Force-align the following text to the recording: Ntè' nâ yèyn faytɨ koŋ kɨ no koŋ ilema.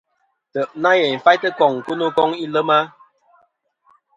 Ntè' 0.51 0.69
nâ 0.81 0.91
yèyn 0.99 1.21
faytɨ 1.25 1.47
koŋ 1.59 1.73
kɨ 1.85 1.91
no 1.99 2.07
koŋ 2.17 2.29
ilema. 2.43 2.79